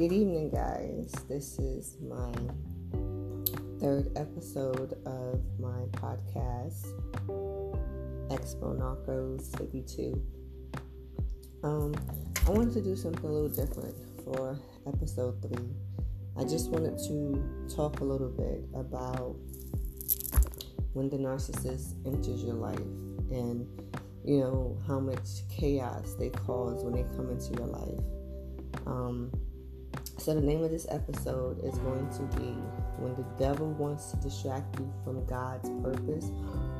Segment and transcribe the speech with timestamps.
[0.00, 1.12] Good evening, guys.
[1.28, 2.32] This is my
[3.82, 6.86] third episode of my podcast,
[8.30, 10.18] Expo Narcos 52.
[11.62, 11.94] Um,
[12.46, 13.94] I wanted to do something a little different
[14.24, 15.68] for episode three.
[16.34, 19.36] I just wanted to talk a little bit about
[20.94, 22.78] when the narcissist enters your life
[23.30, 23.68] and
[24.24, 28.00] you know how much chaos they cause when they come into your life.
[28.86, 29.30] Um,
[30.20, 32.52] so, the name of this episode is going to be
[32.98, 36.30] When the Devil Wants to Distract You from God's Purpose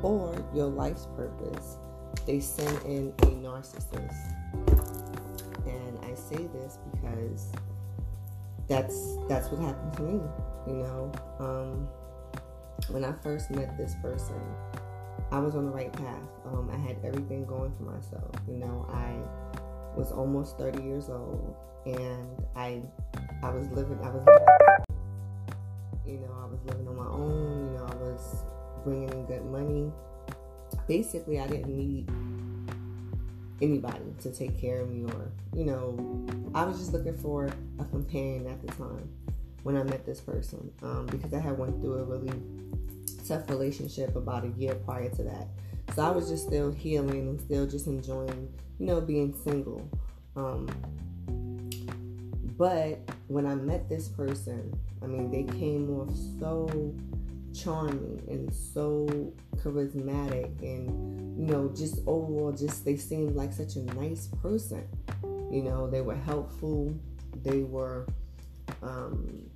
[0.03, 1.79] or Your Life's Purpose.
[2.27, 4.35] They send in a narcissist.
[5.67, 7.51] And I say this because
[8.69, 10.21] that's that's what happened to me.
[10.67, 11.89] You know, um,
[12.91, 14.41] when I first met this person,
[15.33, 16.29] I was on the right path.
[16.45, 18.35] Um, I had everything going for myself.
[18.47, 19.50] You know, I
[19.97, 21.57] was almost 30 years old
[21.87, 22.83] and I
[23.43, 24.25] I was living I was
[26.07, 28.45] you know I was living on my own you know I was
[28.85, 29.93] bringing in good money.
[30.87, 32.09] Basically I didn't need
[33.63, 37.85] anybody to take care of me or you know I was just looking for a
[37.85, 39.09] companion at the time
[39.63, 42.33] when I met this person um, because I had went through a really
[43.29, 45.49] tough relationship about a year prior to that
[45.95, 49.89] so I was just still healing and still just enjoying you know being single.
[50.37, 50.69] Um,
[52.57, 56.95] but when I met this person, I mean, they came off so
[57.55, 59.07] charming and so
[59.57, 64.87] charismatic and you know just overall just they seemed like such a nice person.
[65.51, 66.95] You know they were helpful.
[67.43, 68.07] They were
[68.83, 69.51] um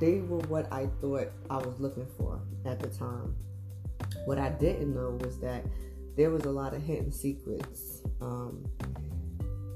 [0.00, 3.34] they were what i thought i was looking for at the time
[4.24, 5.64] what i didn't know was that
[6.16, 8.64] there was a lot of hidden secrets um,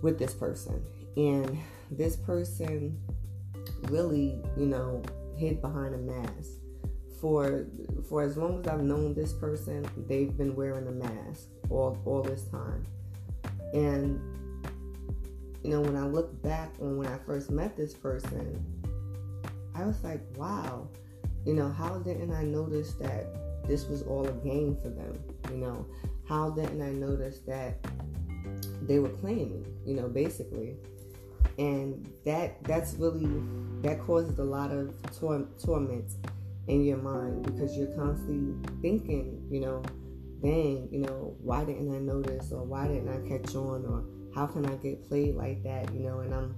[0.02, 0.84] with this person
[1.16, 1.58] and
[1.90, 2.98] this person
[3.84, 5.02] really, you know,
[5.36, 6.50] hid behind a mask.
[7.20, 7.66] For
[8.08, 12.22] for as long as I've known this person, they've been wearing a mask all all
[12.22, 12.86] this time.
[13.72, 14.20] And
[15.62, 18.62] you know, when I look back on when I first met this person,
[19.74, 20.88] I was like, wow,
[21.46, 23.26] you know, how didn't I notice that
[23.68, 25.18] this was all a game for them?
[25.50, 25.86] You know,
[26.28, 27.78] how didn't I notice that
[28.82, 30.76] they were playing me, you know, basically
[31.58, 33.42] and that that's really
[33.82, 36.12] that causes a lot of tor- torment
[36.68, 39.82] in your mind because you're constantly thinking you know
[40.42, 44.46] dang you know why didn't i notice or why didn't i catch on or how
[44.46, 46.54] can i get played like that you know and i'm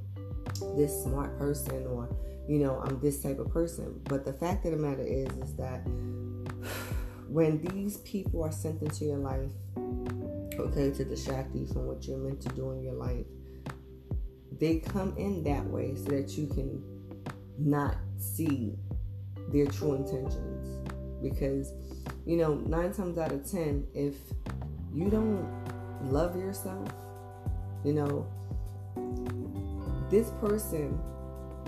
[0.76, 2.08] this smart person or
[2.48, 5.54] you know i'm this type of person but the fact of the matter is is
[5.54, 5.86] that
[7.28, 9.50] when these people are sent into your life
[10.58, 13.26] okay to distract you from what you're meant to do in your life
[14.58, 16.82] they come in that way so that you can
[17.58, 18.74] not see
[19.52, 20.86] their true intentions.
[21.22, 21.72] Because,
[22.26, 24.14] you know, nine times out of ten, if
[24.94, 25.48] you don't
[26.04, 26.88] love yourself,
[27.84, 28.26] you know,
[30.10, 30.98] this person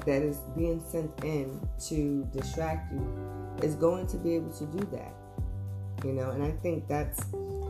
[0.06, 3.06] that is being sent in to distract you
[3.62, 5.14] is going to be able to do that.
[6.04, 7.20] You know, and I think that's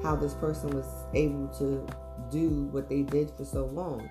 [0.02, 1.86] how this person was able to
[2.30, 4.08] do what they did for so long.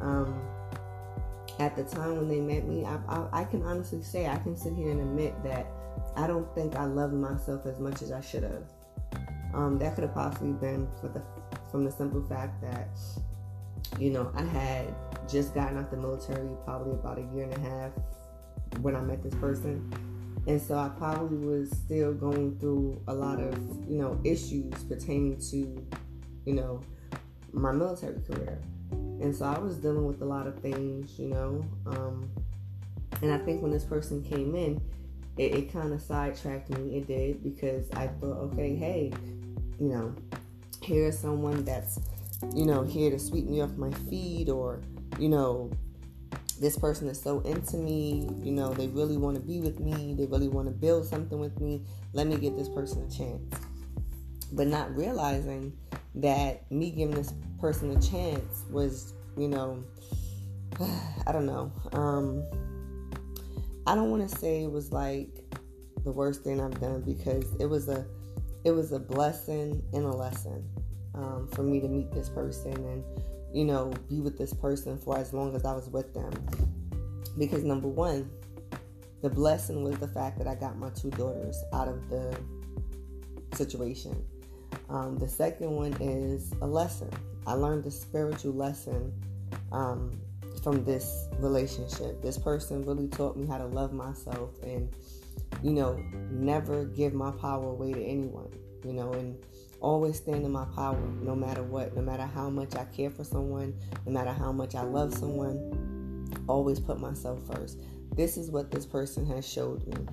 [0.00, 0.40] Um,
[1.58, 4.56] at the time when they met me, I, I, I, can honestly say I can
[4.56, 5.66] sit here and admit that
[6.16, 8.64] I don't think I loved myself as much as I should have.
[9.54, 11.22] Um, that could have possibly been for the
[11.70, 12.88] from the simple fact that
[14.00, 14.94] you know I had
[15.28, 17.92] just gotten out the military probably about a year and a half
[18.80, 19.92] when I met this person,
[20.46, 23.54] and so I probably was still going through a lot of
[23.88, 25.86] you know issues pertaining to
[26.44, 26.82] you know
[27.52, 28.60] my military career.
[28.90, 31.64] And so I was dealing with a lot of things, you know.
[31.86, 32.28] Um,
[33.22, 34.80] and I think when this person came in,
[35.38, 36.96] it, it kind of sidetracked me.
[36.96, 39.12] It did because I thought, okay, hey,
[39.80, 40.14] you know,
[40.82, 41.98] here's someone that's,
[42.54, 44.80] you know, here to sweep me off my feet, or,
[45.18, 45.70] you know,
[46.60, 50.14] this person is so into me, you know, they really want to be with me,
[50.14, 51.82] they really want to build something with me.
[52.12, 53.54] Let me give this person a chance.
[54.52, 55.72] But not realizing
[56.16, 59.82] that me giving this person a chance was, you know,
[61.26, 61.72] I don't know.
[61.92, 62.44] Um,
[63.86, 65.30] I don't want to say it was like
[66.04, 68.06] the worst thing I've done because it was a
[68.64, 70.64] it was a blessing and a lesson
[71.14, 73.04] um, for me to meet this person and
[73.54, 76.32] you know be with this person for as long as I was with them.
[77.38, 78.30] Because number one,
[79.22, 82.36] the blessing was the fact that I got my two daughters out of the
[83.56, 84.24] situation.
[84.88, 87.10] Um, the second one is a lesson.
[87.46, 89.12] I learned a spiritual lesson
[89.72, 90.18] um,
[90.62, 92.22] from this relationship.
[92.22, 94.90] This person really taught me how to love myself and,
[95.62, 95.94] you know,
[96.30, 98.52] never give my power away to anyone,
[98.84, 99.36] you know, and
[99.84, 103.22] always stand in my power no matter what, no matter how much I care for
[103.22, 103.74] someone,
[104.06, 107.78] no matter how much I love someone, always put myself first.
[108.16, 110.06] This is what this person has showed me.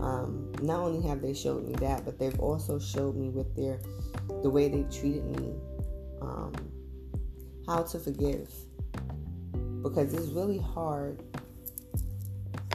[0.00, 3.80] Um, not only have they showed me that, but they've also showed me with their
[4.42, 5.54] the way they treated me,
[6.22, 6.52] um,
[7.66, 8.48] how to forgive.
[9.82, 11.20] Because it's really hard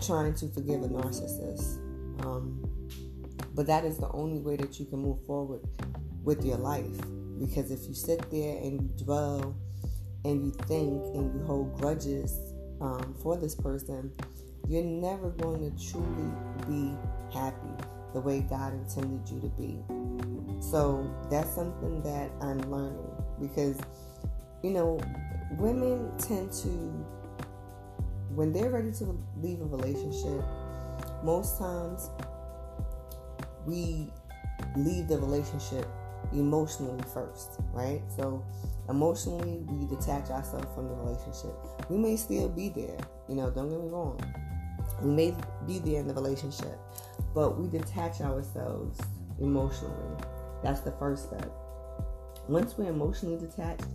[0.02, 1.78] trying to forgive a narcissist.
[2.26, 2.66] Um,
[3.54, 5.62] but that is the only way that you can move forward
[6.24, 7.00] with your life.
[7.40, 9.56] Because if you sit there and you dwell
[10.26, 12.38] and you think and you hold grudges
[12.80, 14.12] um, for this person,
[14.68, 16.32] you're never going to truly
[16.68, 16.96] be
[17.34, 17.84] happy
[18.14, 19.80] the way God intended you to be.
[20.62, 23.10] So that's something that I'm learning
[23.40, 23.80] because,
[24.62, 25.00] you know,
[25.58, 26.70] women tend to,
[28.36, 30.44] when they're ready to leave a relationship,
[31.24, 32.10] most times
[33.66, 34.12] we
[34.76, 35.88] leave the relationship
[36.34, 38.02] emotionally first, right?
[38.16, 38.44] So
[38.90, 41.54] emotionally, we detach ourselves from the relationship.
[41.90, 42.98] We may still be there,
[43.28, 44.20] you know, don't get me wrong.
[45.02, 45.36] We may
[45.66, 46.78] be there in the relationship,
[47.34, 49.00] but we detach ourselves
[49.40, 50.18] emotionally.
[50.64, 51.52] That's the first step.
[52.48, 53.86] Once we're emotionally detached,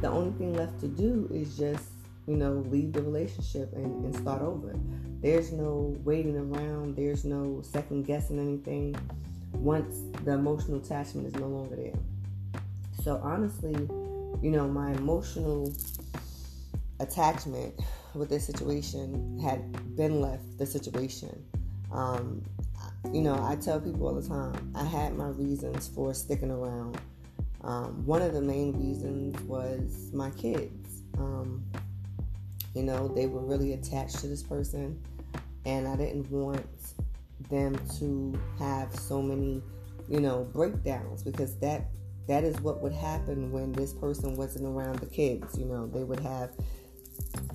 [0.00, 1.90] the only thing left to do is just,
[2.26, 4.74] you know, leave the relationship and, and start over.
[5.20, 8.94] There's no waiting around, there's no second guessing anything
[9.56, 11.92] once the emotional attachment is no longer there.
[13.02, 13.74] So honestly,
[14.42, 15.72] you know, my emotional
[17.00, 17.74] attachment
[18.14, 21.44] with this situation had been left the situation.
[21.92, 22.42] Um,
[23.12, 26.98] you know, I tell people all the time, I had my reasons for sticking around.
[27.62, 31.02] Um, one of the main reasons was my kids.
[31.18, 31.64] Um,
[32.74, 35.00] you know, they were really attached to this person,
[35.64, 36.64] and I didn't want
[37.48, 39.62] them to have so many,
[40.08, 41.86] you know, breakdowns because that
[42.28, 45.56] that is what would happen when this person wasn't around the kids.
[45.56, 46.50] You know, they would have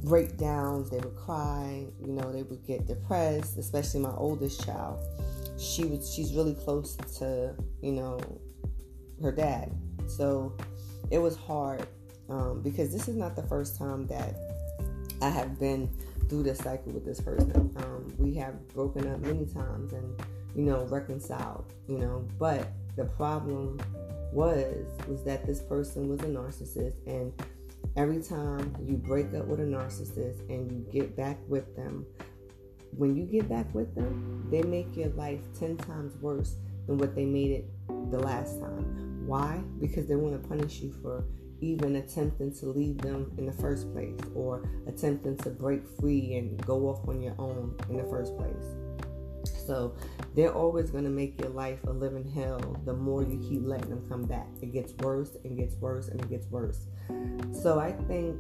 [0.03, 4.99] breakdowns, they would cry, you know, they would get depressed, especially my oldest child.
[5.59, 8.19] She was she's really close to, you know,
[9.21, 9.71] her dad.
[10.07, 10.55] So
[11.11, 11.85] it was hard
[12.29, 14.35] um, because this is not the first time that
[15.21, 15.89] I have been
[16.31, 17.51] through this cycle with this person.
[17.75, 20.18] Um, we have broken up many times and,
[20.56, 23.81] you know, reconciled, you know, but the problem
[24.31, 27.33] was was that this person was a narcissist and
[27.98, 32.06] every time you break up with a narcissist and you get back with them
[32.95, 36.56] when you get back with them they make your life 10 times worse
[36.88, 37.66] than what they made it
[38.10, 39.25] the last time.
[39.25, 39.62] Why?
[39.80, 41.25] Because they want to punish you for
[41.62, 46.63] even attempting to leave them in the first place or attempting to break free and
[46.66, 48.66] go off on your own in the first place.
[49.66, 49.96] So
[50.36, 53.90] they're always going to make your life a living hell the more you keep letting
[53.90, 54.48] them come back.
[54.62, 56.88] It gets worse and gets worse and it gets worse.
[57.54, 58.38] So I think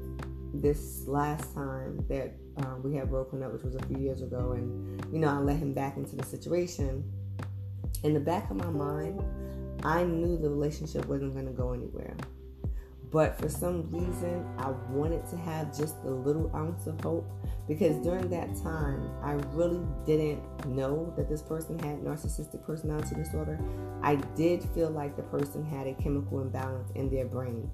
[0.53, 4.53] this last time that um, we had broken up, which was a few years ago,
[4.53, 7.03] and you know, I let him back into the situation.
[8.03, 9.23] In the back of my mind,
[9.83, 12.15] I knew the relationship wasn't going to go anywhere.
[13.11, 17.29] But for some reason, I wanted to have just a little ounce of hope
[17.67, 23.59] because during that time, I really didn't know that this person had narcissistic personality disorder.
[24.01, 27.69] I did feel like the person had a chemical imbalance in their brain.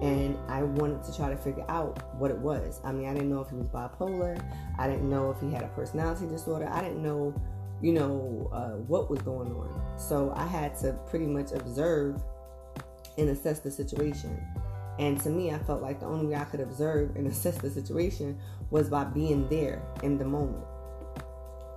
[0.00, 2.80] And I wanted to try to figure out what it was.
[2.82, 4.40] I mean, I didn't know if he was bipolar.
[4.78, 6.68] I didn't know if he had a personality disorder.
[6.70, 7.34] I didn't know,
[7.82, 9.98] you know, uh, what was going on.
[9.98, 12.22] So I had to pretty much observe
[13.18, 14.40] and assess the situation.
[14.98, 17.70] And to me, I felt like the only way I could observe and assess the
[17.70, 18.38] situation
[18.70, 20.64] was by being there in the moment.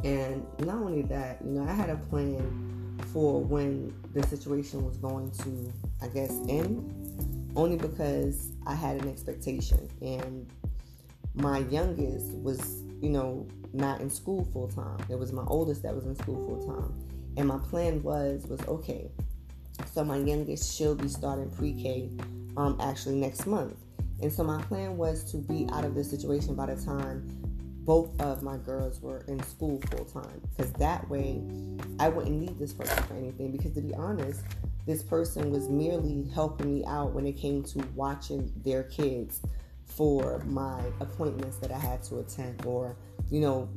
[0.03, 4.97] And not only that, you know, I had a plan for when the situation was
[4.97, 9.89] going to, I guess, end, only because I had an expectation.
[10.01, 10.49] And
[11.35, 14.99] my youngest was, you know, not in school full time.
[15.09, 16.93] It was my oldest that was in school full time.
[17.37, 19.09] And my plan was, was okay.
[19.93, 22.09] So my youngest, she'll be starting pre-K
[22.57, 23.77] um, actually next month.
[24.21, 27.27] And so my plan was to be out of this situation by the time
[27.83, 30.41] both of my girls were in school full time.
[30.55, 31.41] Because that way
[31.99, 33.51] I wouldn't need this person for anything.
[33.51, 34.41] Because to be honest,
[34.85, 39.41] this person was merely helping me out when it came to watching their kids
[39.85, 42.97] for my appointments that I had to attend or,
[43.29, 43.69] you know,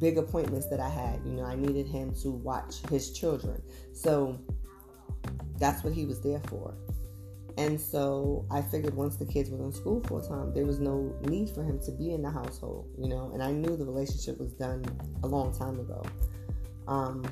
[0.00, 1.20] big appointments that I had.
[1.24, 3.60] You know, I needed him to watch his children.
[3.92, 4.38] So
[5.58, 6.74] that's what he was there for.
[7.58, 11.14] And so I figured once the kids were in school full time, there was no
[11.22, 13.30] need for him to be in the household, you know.
[13.32, 14.84] And I knew the relationship was done
[15.22, 16.04] a long time ago.
[16.86, 17.24] Um,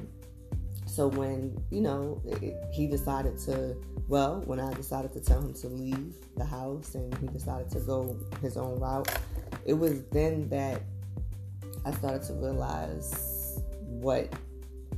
[0.86, 3.76] so when you know it, he decided to,
[4.08, 7.80] well, when I decided to tell him to leave the house and he decided to
[7.80, 9.08] go his own route,
[9.66, 10.82] it was then that
[11.84, 14.32] I started to realize what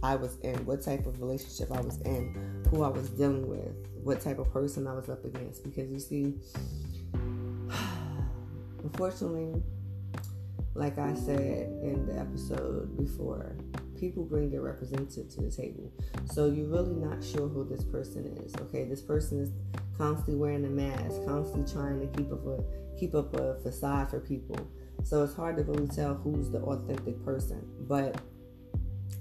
[0.03, 3.88] I was in, what type of relationship I was in, who I was dealing with,
[4.03, 5.65] what type of person I was up against.
[5.65, 6.35] Because you see,
[8.83, 9.62] unfortunately,
[10.75, 13.57] like I said in the episode before,
[13.99, 15.91] people bring their representative to the table.
[16.26, 18.55] So you're really not sure who this person is.
[18.57, 19.50] Okay, this person is
[19.97, 22.62] constantly wearing a mask, constantly trying to keep up a
[22.99, 24.59] keep up a facade for people.
[25.03, 27.62] So it's hard to really tell who's the authentic person.
[27.81, 28.21] But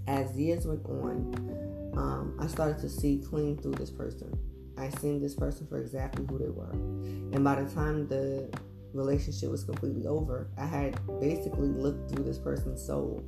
[0.08, 4.38] as years went on, um, I started to see clean through this person.
[4.78, 6.72] I seen this person for exactly who they were.
[6.72, 8.50] And by the time the
[8.94, 13.24] relationship was completely over, I had basically looked through this person's soul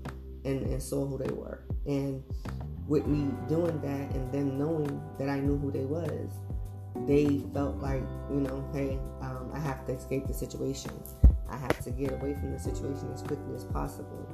[0.46, 1.64] and, and saw who they were.
[1.86, 2.24] And
[2.88, 6.32] with me doing that and them knowing that I knew who they was,
[7.06, 10.92] they felt like, you know, hey, um, I have to escape the situation.
[11.50, 14.28] I have to get away from the situation as quickly as possible.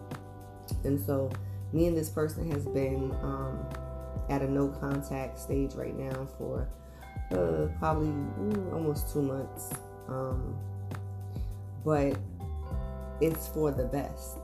[0.84, 1.30] And so,
[1.74, 3.60] me and this person has been um,
[4.30, 6.70] at a no contact stage right now for
[7.32, 9.72] uh, probably ooh, almost two months.
[10.08, 10.56] Um,
[11.84, 12.18] but
[13.22, 14.38] it's for the best,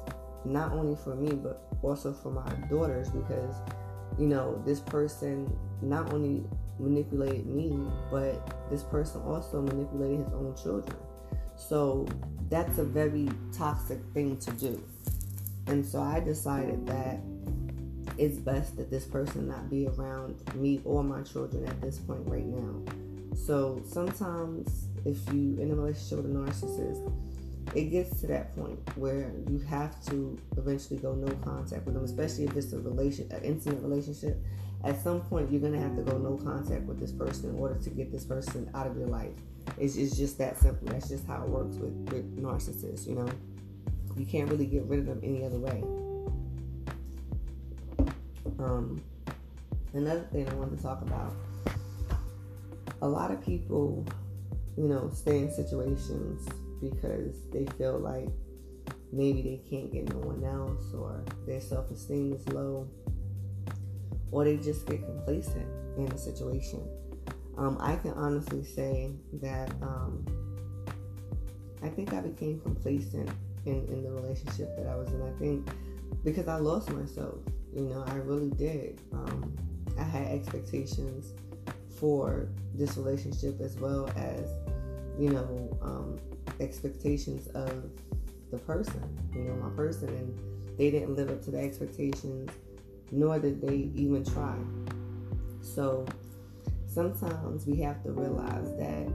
[0.44, 3.56] not only for me, but also for my daughters because,
[4.18, 6.44] you know, this person not only
[6.80, 7.80] manipulated me,
[8.12, 10.98] but this person also manipulated his own children.
[11.56, 12.08] So
[12.50, 14.84] that's a very toxic thing to do.
[15.70, 17.20] And so I decided that
[18.18, 22.24] it's best that this person not be around me or my children at this point
[22.26, 22.82] right now.
[23.36, 27.14] So sometimes if you in a relationship with a narcissist,
[27.76, 32.04] it gets to that point where you have to eventually go no contact with them,
[32.04, 34.44] especially if it's a relation, an intimate relationship.
[34.84, 37.76] At some point, you're gonna have to go no contact with this person in order
[37.76, 39.34] to get this person out of your life.
[39.78, 40.88] It's, it's just that simple.
[40.88, 43.06] That's just how it works with, with narcissists.
[43.08, 43.30] You know,
[44.20, 45.82] you can't really get rid of them any other way.
[48.60, 49.02] Um,
[49.94, 51.34] another thing I wanted to talk about.
[53.02, 54.06] A lot of people,
[54.78, 56.50] you know, stay in situations
[56.82, 58.28] because they feel like
[59.14, 62.90] maybe they can't get no one else or their self esteem is low
[64.32, 65.66] or they just get complacent
[65.98, 66.86] in a situation.
[67.58, 69.12] Um, I can honestly say
[69.42, 70.26] that um,
[71.82, 73.30] I think I became complacent
[73.66, 75.22] in, in the relationship that I was in.
[75.22, 75.70] I think
[76.24, 77.40] because I lost myself,
[77.74, 79.00] you know, I really did.
[79.14, 79.56] Um,
[79.98, 81.34] I had expectations
[82.00, 84.50] for this relationship as well as,
[85.18, 86.20] you know, um,
[86.60, 87.90] expectations of
[88.52, 92.50] the person, you know, my person, and they didn't live up to the expectations,
[93.12, 94.56] nor did they even try.
[95.62, 96.06] So
[96.88, 99.08] sometimes we have to realize that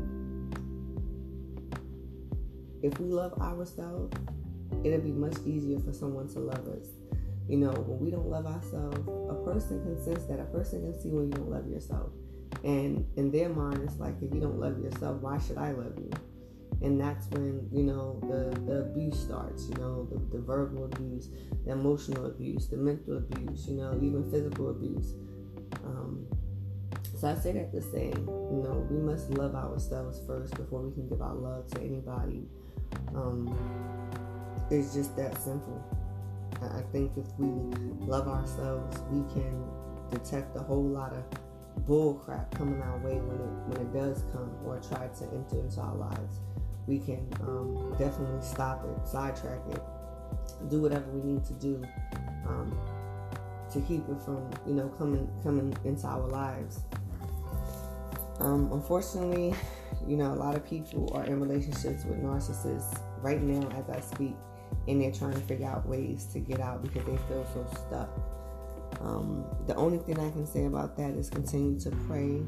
[2.85, 4.15] if we love ourselves,
[4.85, 6.89] it'll be much easier for someone to love us.
[7.49, 8.99] You know, when we don't love ourselves,
[9.31, 10.39] a person can sense that.
[10.39, 12.11] A person can see when you don't love yourself.
[12.63, 15.95] And in their mind, it's like, if you don't love yourself, why should I love
[15.99, 16.11] you?
[16.83, 21.29] and that's when you know the, the abuse starts you know the, the verbal abuse
[21.65, 25.15] the emotional abuse the mental abuse you know even physical abuse
[25.85, 26.27] um,
[27.17, 30.93] so i say that to say you know we must love ourselves first before we
[30.93, 32.45] can give our love to anybody
[33.15, 33.57] um,
[34.71, 35.83] it's just that simple
[36.63, 37.49] I, think if we
[38.07, 39.65] love ourselves we can
[40.11, 41.25] detect a whole lot of
[41.87, 45.61] bull crap coming our way when it when it does come or try to enter
[45.61, 46.41] into our lives
[46.87, 49.81] we can um, definitely stop it, sidetrack it,
[50.69, 51.83] do whatever we need to do
[52.47, 52.77] um,
[53.73, 56.81] to keep it from, you know, coming coming into our lives.
[58.41, 59.55] Um, unfortunately,
[60.07, 64.01] you know, a lot of people are in relationships with narcissists right now as I
[64.01, 64.35] speak,
[64.89, 68.11] and they're trying to figure out ways to get out because they feel so stuck.
[69.01, 72.43] Um, the only thing I can say about that is continue to pray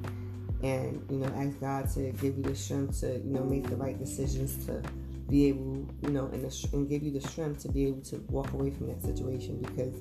[0.63, 3.77] and you know ask God to give you the strength to you know make the
[3.77, 4.83] right decisions to
[5.29, 8.17] be able you know and, the, and give you the strength to be able to
[8.29, 9.95] walk away from that situation because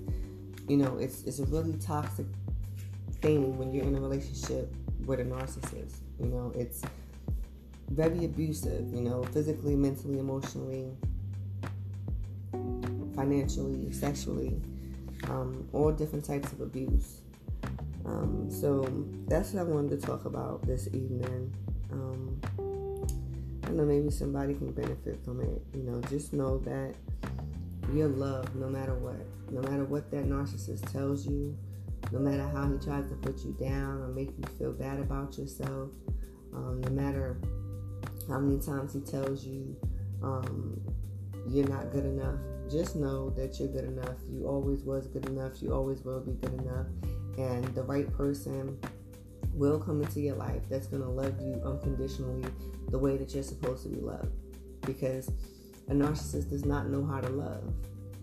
[0.68, 2.26] you know it's it's a really toxic
[3.22, 4.74] thing when you're in a relationship
[5.06, 6.84] with a narcissist you know it's
[7.90, 10.92] very abusive you know physically mentally emotionally
[13.16, 14.60] financially sexually
[15.30, 17.22] um, all different types of abuse
[18.06, 18.88] um, so
[19.28, 21.52] that's what I wanted to talk about this evening.
[21.92, 22.40] Um,
[23.64, 25.62] I know maybe somebody can benefit from it.
[25.74, 26.94] You know, just know that
[27.94, 29.26] you're loved no matter what.
[29.52, 31.58] No matter what that narcissist tells you,
[32.12, 35.38] no matter how he tries to put you down or make you feel bad about
[35.38, 35.90] yourself,
[36.54, 37.38] um, no matter
[38.28, 39.76] how many times he tells you
[40.24, 40.80] um,
[41.48, 42.40] you're not good enough,
[42.70, 44.18] just know that you're good enough.
[44.30, 45.62] You always was good enough.
[45.62, 46.88] You always will be good enough.
[47.38, 48.78] And the right person
[49.54, 52.46] will come into your life that's going to love you unconditionally
[52.90, 54.32] the way that you're supposed to be loved.
[54.82, 55.30] Because
[55.88, 57.64] a narcissist does not know how to love,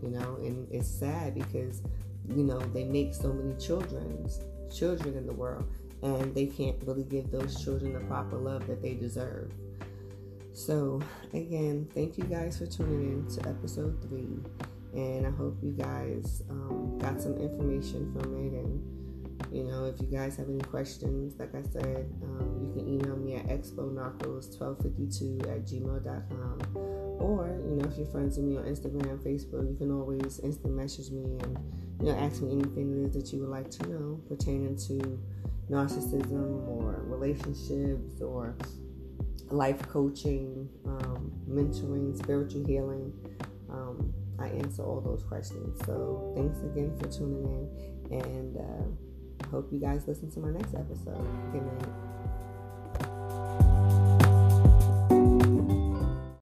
[0.03, 1.83] you know, and it's sad because,
[2.29, 4.29] you know, they make so many children,
[4.75, 5.65] children in the world,
[6.03, 9.53] and they can't really give those children the proper love that they deserve.
[10.55, 11.01] So,
[11.33, 14.39] again, thank you guys for tuning in to episode three.
[14.93, 18.53] And I hope you guys um, got some information from it.
[18.53, 18.83] And,
[19.51, 23.17] you know, if you guys have any questions, like I said, um, you can email
[23.17, 26.77] me at exponarcos1252 at gmail.com.
[26.77, 30.75] Or, you know, if you're friends with me on Instagram, Facebook, you can always instant
[30.75, 31.59] message me and,
[32.01, 35.19] you know, ask me anything it is that you would like to know pertaining to
[35.71, 38.55] narcissism or relationships or
[39.53, 43.13] life coaching, um, mentoring, spiritual healing.
[43.71, 45.79] Um, I answer all those questions.
[45.87, 47.45] So thanks again for tuning
[48.11, 51.27] in, and uh, hope you guys listen to my next episode.
[51.53, 52.12] Good night.